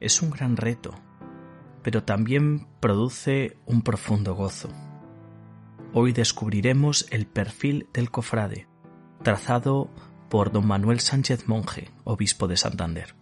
[0.00, 0.94] es un gran reto,
[1.82, 4.68] pero también produce un profundo gozo.
[5.92, 8.68] Hoy descubriremos el perfil del cofrade,
[9.22, 9.90] trazado
[10.28, 13.14] por don Manuel Sánchez Monje, obispo de Santander.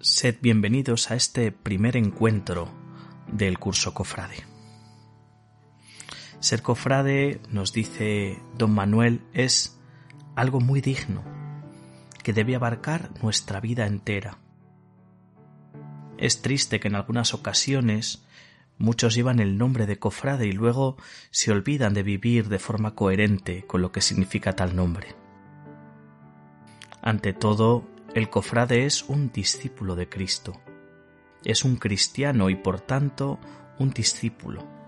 [0.00, 2.68] Sed bienvenidos a este primer encuentro
[3.32, 4.44] del curso cofrade.
[6.40, 9.78] Ser cofrade, nos dice don Manuel, es
[10.36, 11.22] algo muy digno,
[12.22, 14.38] que debe abarcar nuestra vida entera.
[16.18, 18.24] Es triste que en algunas ocasiones
[18.78, 20.96] muchos llevan el nombre de cofrade y luego
[21.30, 25.14] se olvidan de vivir de forma coherente con lo que significa tal nombre.
[27.02, 30.60] Ante todo, el cofrade es un discípulo de Cristo.
[31.44, 33.38] Es un cristiano y por tanto
[33.78, 34.79] un discípulo.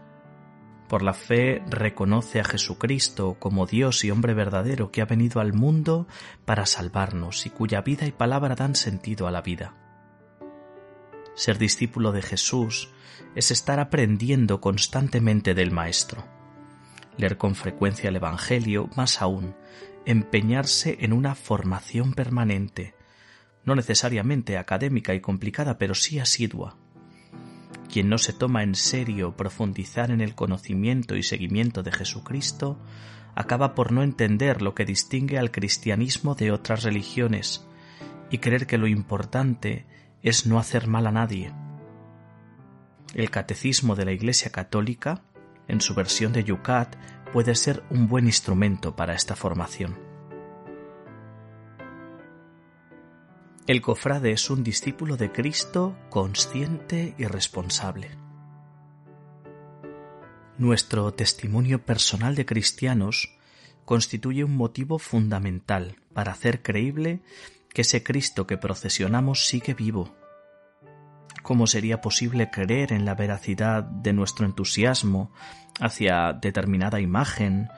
[0.92, 5.54] Por la fe reconoce a Jesucristo como Dios y hombre verdadero que ha venido al
[5.54, 6.06] mundo
[6.44, 9.74] para salvarnos y cuya vida y palabra dan sentido a la vida.
[11.34, 12.90] Ser discípulo de Jesús
[13.34, 16.26] es estar aprendiendo constantemente del Maestro.
[17.16, 19.56] Leer con frecuencia el Evangelio, más aún,
[20.04, 22.94] empeñarse en una formación permanente,
[23.64, 26.81] no necesariamente académica y complicada, pero sí asidua.
[27.92, 32.78] Quien no se toma en serio profundizar en el conocimiento y seguimiento de Jesucristo,
[33.34, 37.68] acaba por no entender lo que distingue al cristianismo de otras religiones
[38.30, 39.84] y creer que lo importante
[40.22, 41.52] es no hacer mal a nadie.
[43.12, 45.20] El catecismo de la Iglesia Católica,
[45.68, 46.96] en su versión de Yucat,
[47.30, 50.11] puede ser un buen instrumento para esta formación.
[53.68, 58.10] El cofrade es un discípulo de Cristo consciente y responsable.
[60.58, 63.36] Nuestro testimonio personal de cristianos
[63.84, 67.20] constituye un motivo fundamental para hacer creíble
[67.68, 70.12] que ese Cristo que procesionamos sigue vivo.
[71.42, 75.32] ¿Cómo sería posible creer en la veracidad de nuestro entusiasmo
[75.80, 77.68] hacia determinada imagen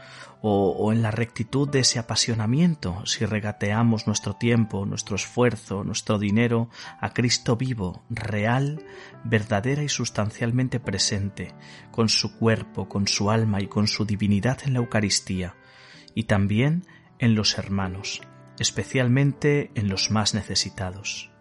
[0.46, 6.68] o, en la rectitud de ese apasionamiento si regateamos nuestro tiempo, nuestro esfuerzo, nuestro dinero
[7.00, 8.84] a Cristo vivo, real,
[9.24, 11.54] verdadera y sustancialmente presente,
[11.90, 15.56] con su cuerpo, con su alma y con su divinidad en la Eucaristía,
[16.14, 16.84] y también
[17.18, 18.20] en los hermanos,
[18.58, 21.33] especialmente en los más necesitados.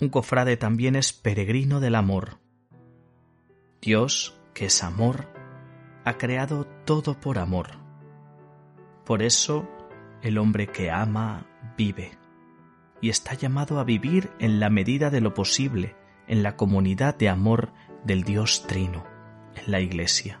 [0.00, 2.38] Un cofrade también es peregrino del amor.
[3.80, 5.28] Dios, que es amor,
[6.04, 7.78] ha creado todo por amor.
[9.04, 9.68] Por eso,
[10.22, 11.46] el hombre que ama
[11.76, 12.12] vive
[13.00, 15.94] y está llamado a vivir en la medida de lo posible
[16.26, 17.72] en la comunidad de amor
[18.04, 19.04] del Dios Trino,
[19.54, 20.40] en la Iglesia.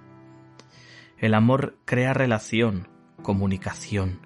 [1.18, 2.88] El amor crea relación,
[3.22, 4.20] comunicación.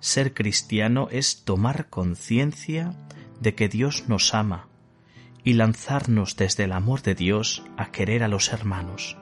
[0.00, 2.94] Ser cristiano es tomar conciencia
[3.42, 4.68] de que Dios nos ama
[5.44, 9.18] y lanzarnos desde el amor de Dios a querer a los hermanos.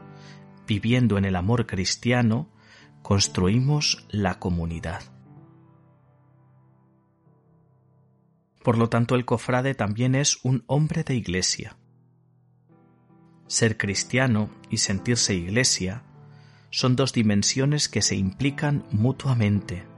[0.67, 2.49] Viviendo en el amor cristiano,
[3.03, 5.03] construimos la comunidad.
[8.63, 11.79] Por lo tanto, el cofrade también es un hombre de iglesia.
[13.47, 16.05] Ser cristiano y sentirse iglesia
[16.71, 19.90] son dos dimensiones que se implican mutuamente.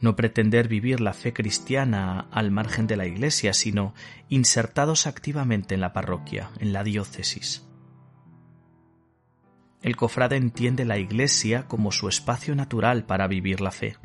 [0.00, 3.94] No pretender vivir la fe cristiana al margen de la Iglesia, sino
[4.28, 7.66] insertados activamente en la parroquia, en la diócesis.
[9.82, 13.96] El cofrade entiende la Iglesia como su espacio natural para vivir la fe.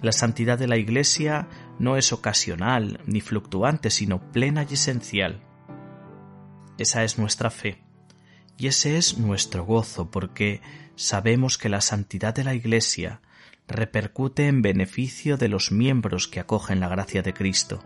[0.00, 1.48] La santidad de la Iglesia
[1.78, 5.42] no es ocasional ni fluctuante, sino plena y esencial.
[6.78, 7.82] Esa es nuestra fe
[8.60, 10.60] y ese es nuestro gozo porque
[10.94, 13.22] sabemos que la santidad de la Iglesia
[13.70, 17.82] repercute en beneficio de los miembros que acogen la gracia de Cristo.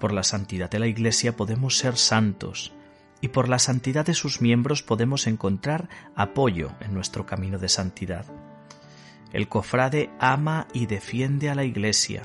[0.00, 2.72] Por la santidad de la Iglesia podemos ser santos
[3.20, 8.26] y por la santidad de sus miembros podemos encontrar apoyo en nuestro camino de santidad.
[9.32, 12.24] El cofrade ama y defiende a la Iglesia,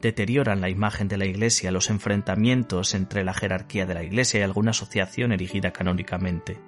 [0.00, 4.42] deterioran la imagen de la Iglesia los enfrentamientos entre la jerarquía de la Iglesia y
[4.42, 6.58] alguna asociación erigida canónicamente.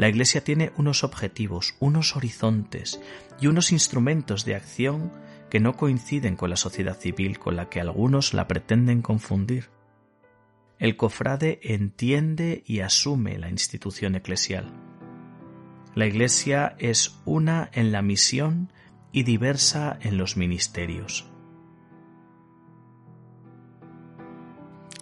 [0.00, 3.02] La Iglesia tiene unos objetivos, unos horizontes
[3.38, 5.12] y unos instrumentos de acción
[5.50, 9.68] que no coinciden con la sociedad civil con la que algunos la pretenden confundir.
[10.78, 14.72] El cofrade entiende y asume la institución eclesial.
[15.94, 18.72] La Iglesia es una en la misión
[19.12, 21.30] y diversa en los ministerios.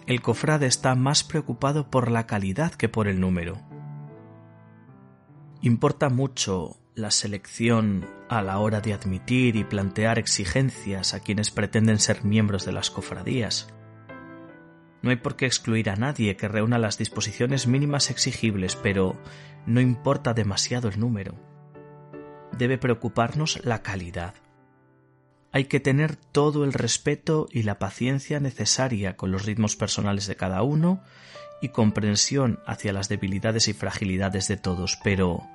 [0.07, 3.68] El cofrade está más preocupado por la calidad que por el número.
[5.61, 11.99] Importa mucho la selección a la hora de admitir y plantear exigencias a quienes pretenden
[11.99, 13.67] ser miembros de las cofradías.
[15.01, 19.17] No hay por qué excluir a nadie que reúna las disposiciones mínimas exigibles, pero
[19.65, 21.35] no importa demasiado el número.
[22.57, 24.35] Debe preocuparnos la calidad.
[25.51, 30.37] Hay que tener todo el respeto y la paciencia necesaria con los ritmos personales de
[30.37, 31.01] cada uno
[31.61, 35.47] y comprensión hacia las debilidades y fragilidades de todos, pero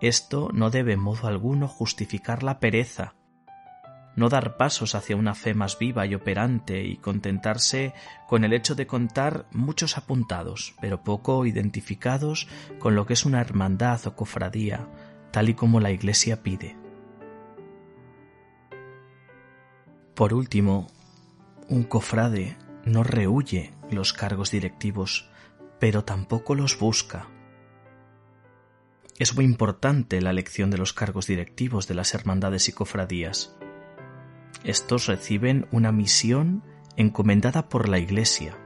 [0.00, 3.14] esto no debe en modo alguno justificar la pereza
[4.16, 7.94] no dar pasos hacia una fe más viva y operante y contentarse
[8.28, 12.48] con el hecho de contar muchos apuntados, pero poco identificados
[12.78, 14.88] con lo que es una hermandad o cofradía,
[15.30, 16.76] tal y como la Iglesia pide.
[20.14, 20.86] Por último,
[21.68, 25.28] un cofrade no rehuye los cargos directivos,
[25.84, 27.28] pero tampoco los busca.
[29.18, 33.54] Es muy importante la elección de los cargos directivos de las hermandades y cofradías
[34.64, 36.62] estos reciben una misión
[36.96, 38.56] encomendada por la Iglesia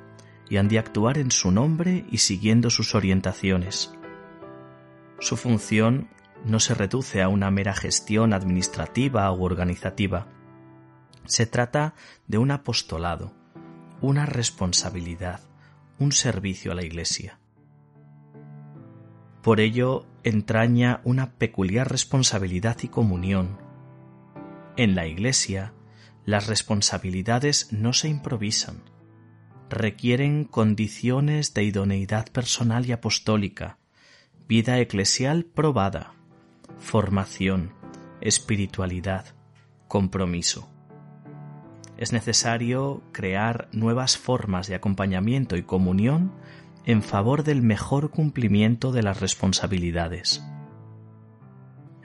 [0.48, 3.92] y han de actuar en su nombre y siguiendo sus orientaciones.
[5.18, 6.08] Su función
[6.44, 10.28] no se reduce a una mera gestión administrativa u organizativa.
[11.26, 11.94] Se trata
[12.28, 13.34] de un apostolado,
[14.00, 15.40] una responsabilidad,
[15.98, 17.38] un servicio a la Iglesia.
[19.42, 23.58] Por ello entraña una peculiar responsabilidad y comunión.
[24.76, 25.72] En la Iglesia
[26.24, 28.82] las responsabilidades no se improvisan,
[29.70, 33.78] requieren condiciones de idoneidad personal y apostólica,
[34.46, 36.14] vida eclesial probada,
[36.78, 37.72] formación,
[38.20, 39.34] espiritualidad,
[39.88, 40.68] compromiso.
[41.98, 46.32] Es necesario crear nuevas formas de acompañamiento y comunión
[46.86, 50.42] en favor del mejor cumplimiento de las responsabilidades.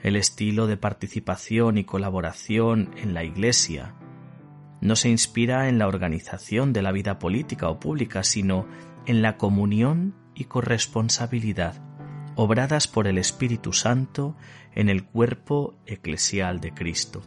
[0.02, 3.94] El estilo de participación y colaboración en la Iglesia
[4.80, 8.66] no se inspira en la organización de la vida política o pública, sino
[9.06, 11.80] en la comunión y corresponsabilidad
[12.36, 14.36] obradas por el Espíritu Santo
[14.74, 17.22] en el cuerpo eclesial de Cristo.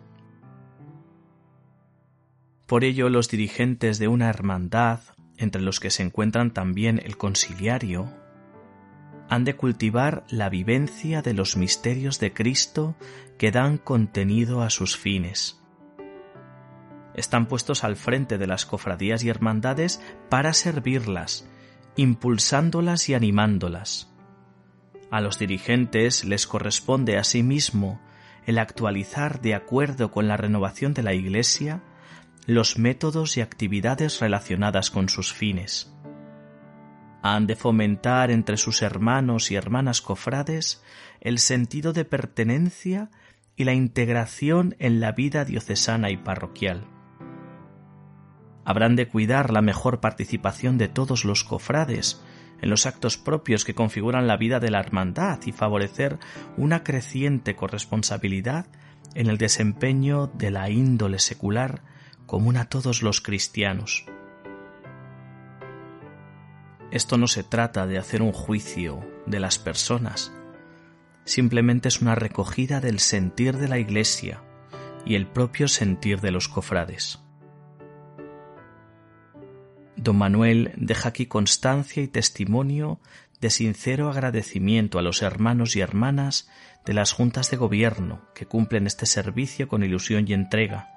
[2.67, 4.99] Por ello los dirigentes de una hermandad,
[5.37, 8.13] entre los que se encuentran también el conciliario,
[9.29, 12.95] han de cultivar la vivencia de los misterios de Cristo
[13.37, 15.57] que dan contenido a sus fines,
[17.17, 19.99] están puestos al frente de las cofradías y hermandades
[20.29, 21.49] para servirlas,
[21.97, 24.13] impulsándolas y animándolas.
[25.09, 27.99] A los dirigentes les corresponde asimismo
[28.45, 31.81] el actualizar de acuerdo con la renovación de la Iglesia
[32.47, 35.93] los métodos y actividades relacionadas con sus fines.
[37.21, 40.83] Han de fomentar entre sus hermanos y hermanas cofrades
[41.21, 43.11] el sentido de pertenencia
[43.55, 46.87] y la integración en la vida diocesana y parroquial
[48.67, 52.21] habrán de cuidar la mejor participación de todos los cofrades
[52.61, 56.19] en los actos propios que configuran la vida de la hermandad y favorecer
[56.57, 58.65] una creciente corresponsabilidad
[59.15, 61.81] en el desempeño de la índole secular
[62.27, 64.05] común a todos los cristianos.
[66.91, 70.31] Esto no se trata de hacer un juicio de las personas,
[71.25, 74.43] simplemente es una recogida del sentir de la Iglesia
[75.05, 77.19] y el propio sentir de los cofrades.
[79.95, 82.99] Don Manuel deja aquí constancia y testimonio
[83.41, 86.49] de sincero agradecimiento a los hermanos y hermanas
[86.85, 90.96] de las juntas de gobierno que cumplen este servicio con ilusión y entrega,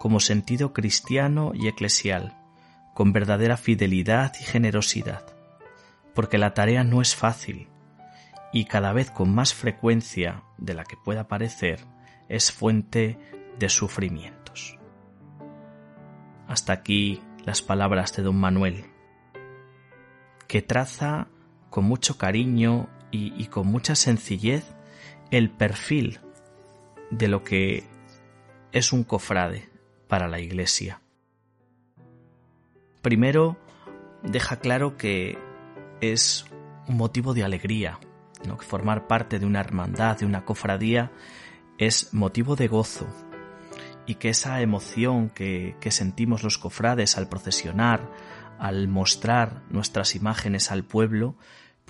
[0.00, 2.34] como sentido cristiano y eclesial,
[2.94, 5.26] con verdadera fidelidad y generosidad,
[6.14, 7.68] porque la tarea no es fácil
[8.50, 11.84] y cada vez con más frecuencia de la que pueda parecer
[12.30, 13.18] es fuente
[13.58, 14.78] de sufrimientos.
[16.48, 18.86] Hasta aquí las palabras de don Manuel,
[20.48, 21.28] que traza
[21.68, 24.64] con mucho cariño y, con mucha sencillez
[25.30, 26.20] el perfil
[27.10, 27.84] de lo que
[28.72, 29.68] es un cofrade
[30.10, 31.00] para la Iglesia.
[33.00, 33.56] Primero,
[34.22, 35.38] deja claro que
[36.02, 36.44] es
[36.88, 37.98] un motivo de alegría
[38.44, 38.58] ¿no?
[38.58, 41.12] que formar parte de una hermandad, de una cofradía,
[41.78, 43.06] es motivo de gozo
[44.04, 48.10] y que esa emoción que, que sentimos los cofrades al procesionar,
[48.58, 51.36] al mostrar nuestras imágenes al pueblo,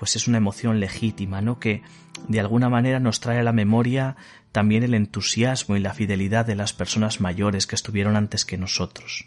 [0.01, 1.61] pues es una emoción legítima, ¿no?
[1.61, 1.83] Que
[2.27, 4.17] de alguna manera nos trae a la memoria
[4.51, 9.27] también el entusiasmo y la fidelidad de las personas mayores que estuvieron antes que nosotros.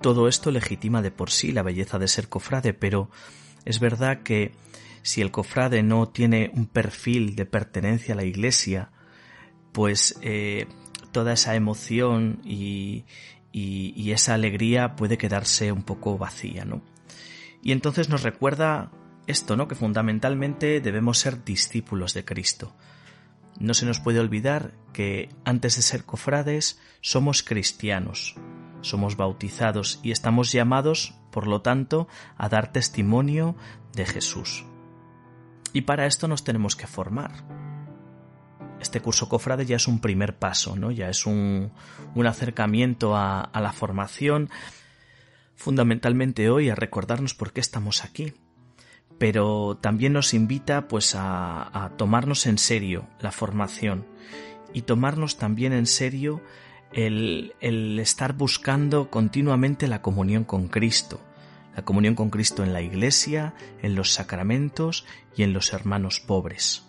[0.00, 3.10] Todo esto legitima de por sí la belleza de ser cofrade, pero
[3.64, 4.56] es verdad que
[5.02, 8.90] si el cofrade no tiene un perfil de pertenencia a la iglesia,
[9.70, 10.66] pues eh,
[11.12, 13.04] toda esa emoción y,
[13.52, 16.82] y, esa alegría puede quedarse un poco vacía, ¿no?
[17.66, 18.92] Y entonces nos recuerda
[19.26, 19.66] esto, ¿no?
[19.66, 22.76] Que fundamentalmente debemos ser discípulos de Cristo.
[23.58, 28.36] No se nos puede olvidar que antes de ser cofrades somos cristianos,
[28.82, 32.06] somos bautizados y estamos llamados, por lo tanto,
[32.36, 33.56] a dar testimonio
[33.94, 34.64] de Jesús.
[35.72, 37.32] Y para esto nos tenemos que formar.
[38.80, 40.92] Este curso cofrade ya es un primer paso, ¿no?
[40.92, 41.72] Ya es un,
[42.24, 44.50] acercamiento a la formación,
[45.56, 48.34] fundamentalmente hoy a recordarnos por qué estamos aquí,
[49.18, 54.06] pero también nos invita pues a, tomarnos en serio la formación
[54.72, 56.42] y tomarnos también en serio
[56.92, 61.20] el, el estar buscando continuamente la comunión con Cristo,
[61.74, 66.86] la comunión con Cristo en la Iglesia, en los sacramentos y en los hermanos pobres.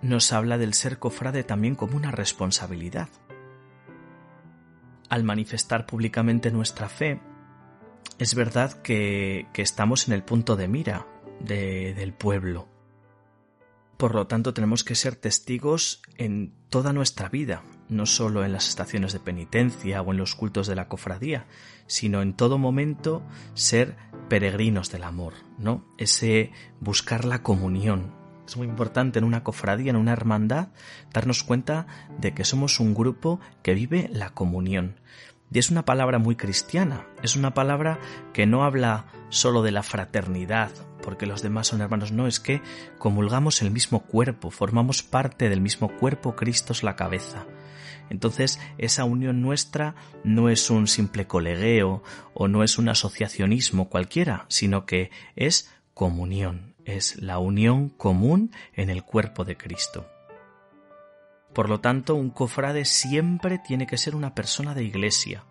[0.00, 3.08] Nos habla del ser cofrade también como una responsabilidad.
[5.12, 7.20] Al manifestar públicamente nuestra fe,
[8.18, 11.06] es verdad que, estamos en el punto de mira
[11.38, 12.66] de, del pueblo.
[13.98, 18.68] Por lo tanto, tenemos que ser testigos en toda nuestra vida, no solo en las
[18.68, 21.46] estaciones de penitencia o en los cultos de la cofradía,
[21.86, 23.98] sino en todo momento ser
[24.30, 25.84] peregrinos del amor, ¿no?
[25.98, 28.21] Ese buscar la comunión.
[28.52, 30.68] Es muy importante en una cofradía, en una hermandad,
[31.10, 31.86] darnos cuenta
[32.18, 35.00] de que somos un grupo que vive la comunión.
[35.50, 37.98] Y es una palabra muy cristiana, es una palabra
[38.34, 40.70] que no habla solo de la fraternidad,
[41.02, 42.60] porque los demás son hermanos, no, es que
[42.98, 47.46] comulgamos el mismo cuerpo, formamos parte del mismo cuerpo, Cristo es la cabeza.
[48.10, 49.94] Entonces, esa unión nuestra
[50.24, 52.02] no es un simple colegueo
[52.34, 58.90] o no es un asociacionismo cualquiera, sino que es comunión, es la unión común en
[58.90, 60.06] el cuerpo de Cristo.
[61.52, 65.44] Por lo tanto, un cofrade siempre tiene que ser una persona de iglesia.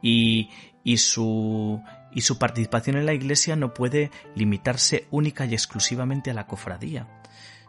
[0.00, 0.50] Y,
[0.84, 6.34] y, su, y su participación en la iglesia no puede limitarse única y exclusivamente a
[6.34, 7.08] la cofradía,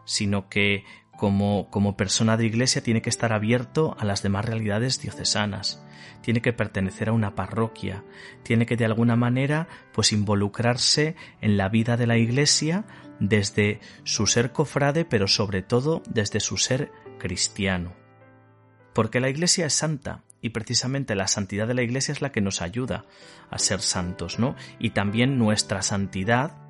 [0.04, 0.84] sino que
[1.16, 5.84] como, como persona de iglesia tiene que estar abierto a las demás realidades diocesanas,
[6.20, 8.04] tiene que pertenecer a una parroquia,
[8.42, 12.84] tiene que de alguna manera pues involucrarse en la vida de la iglesia
[13.20, 17.94] desde su ser cofrade, pero sobre todo desde su ser cristiano.
[18.92, 22.40] Porque la Iglesia es santa y precisamente la santidad de la Iglesia es la que
[22.40, 23.06] nos ayuda
[23.50, 24.56] a ser santos, ¿no?
[24.78, 26.63] Y también nuestra santidad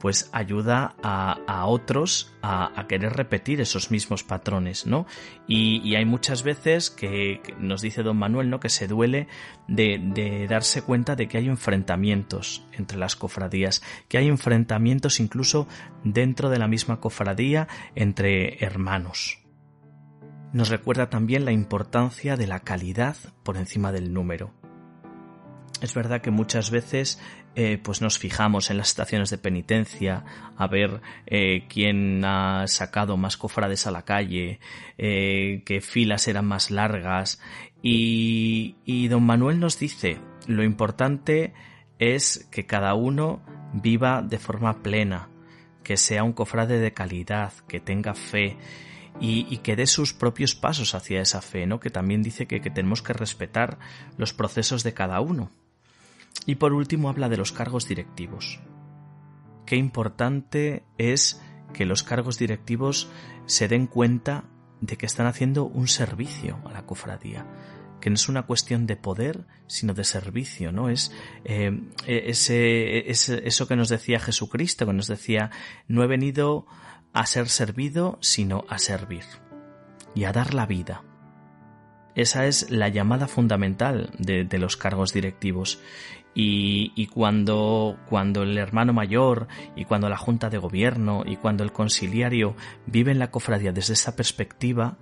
[0.00, 5.06] pues ayuda a, otros a, querer repetir esos mismos patrones, ¿no?
[5.46, 8.58] Y, hay muchas veces que, nos dice don Manuel, ¿no?
[8.58, 9.28] Que se duele
[9.68, 15.68] de, darse cuenta de que hay enfrentamientos entre las cofradías, que hay enfrentamientos incluso
[16.02, 19.36] dentro de la misma cofradía entre hermanos
[20.52, 24.52] nos recuerda también la importancia de la calidad por encima del número.
[25.80, 27.20] Es verdad que muchas veces
[27.54, 30.24] eh, pues nos fijamos en las estaciones de penitencia
[30.56, 34.60] a ver eh, quién ha sacado más cofrades a la calle,
[34.98, 37.40] eh, qué filas eran más largas
[37.82, 41.54] y, y don Manuel nos dice lo importante
[41.98, 45.28] es que cada uno viva de forma plena,
[45.84, 48.56] que sea un cofrade de calidad, que tenga fe,
[49.20, 51.78] y, que dé sus propios pasos hacia esa fe, ¿no?
[51.78, 53.78] Que también dice que, que tenemos que respetar
[54.16, 55.50] los procesos de cada uno.
[56.46, 58.60] Y por último habla de los cargos directivos.
[59.66, 61.40] Qué importante es
[61.72, 63.08] que los cargos directivos
[63.46, 64.44] se den cuenta
[64.80, 67.46] de que están haciendo un servicio a la cofradía,
[68.00, 70.88] que no es una cuestión de poder, sino de servicio, ¿no?
[70.88, 71.12] Es
[71.44, 71.70] eh,
[73.06, 75.50] eso que nos decía Jesucristo, que nos decía,
[75.86, 76.66] no he venido
[77.12, 79.24] a ser servido, sino a servir
[80.14, 81.04] y a dar la vida.
[82.14, 85.80] Esa es la llamada fundamental de, los cargos directivos.
[86.34, 91.72] Y, cuando, cuando el hermano mayor y cuando la junta de gobierno y cuando el
[91.72, 94.96] conciliario viven la cofradía desde esa perspectiva,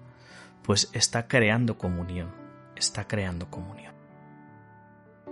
[0.62, 2.34] pues está creando comunión,
[2.76, 3.94] está creando comunión.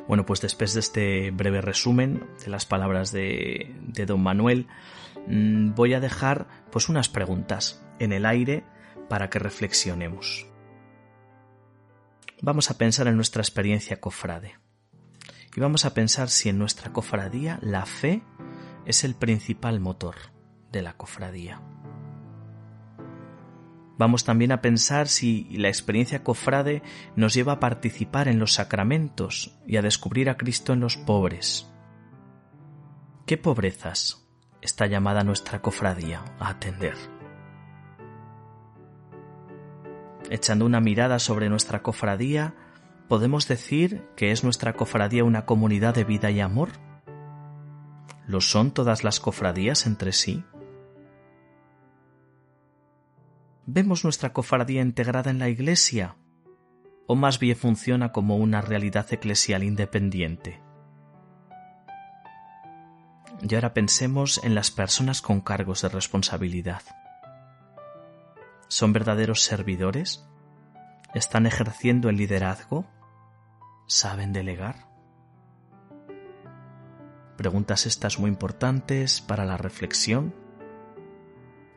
[0.07, 4.69] Bueno, pues después de este breve resumen de las palabras de, de don Manuel,
[5.27, 8.65] mm, voy a dejar pues unas preguntas en el aire
[9.09, 10.47] para que reflexionemos.
[12.43, 14.59] Vamos a pensar en nuestra experiencia cofrade.
[15.57, 18.23] Y vamos a pensar si en nuestra cofradía la fe
[18.85, 20.17] es el principal motor
[20.71, 21.63] de la cofradía.
[23.99, 26.83] Vamos también a pensar si la experiencia cofrade
[27.17, 31.67] nos lleva a participar en los sacramentos y a descubrir a Cristo en los pobres.
[33.25, 34.29] ¿Qué pobrezas
[34.61, 37.16] está llamada nuestra cofradía a atender?
[40.29, 42.55] Echando una mirada sobre nuestra cofradía,
[43.09, 46.71] ¿podemos decir que es nuestra cofradía una comunidad de vida y amor?
[48.27, 50.45] ¿Lo son todas las cofradías entre sí?
[53.67, 56.17] ¿Vemos nuestra cofradía integrada en la Iglesia?
[57.07, 60.61] ¿O más bien funciona como una realidad eclesial independiente?
[63.49, 66.83] Y ahora pensemos en las personas con cargos de responsabilidad.
[68.69, 70.27] ¿Son verdaderos servidores?
[71.15, 72.87] ¿Están ejerciendo el liderazgo?
[73.87, 74.89] ¿Saben delegar?
[77.37, 80.35] Preguntas estas muy importantes para la reflexión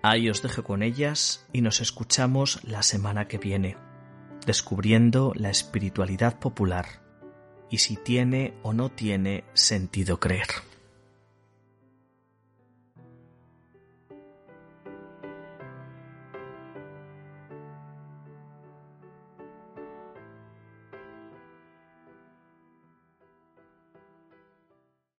[0.01, 3.75] Ahí os dejo con ellas y nos escuchamos la semana que viene,
[4.45, 7.01] descubriendo la espiritualidad popular
[7.69, 10.68] y si tiene o no tiene sentido creer.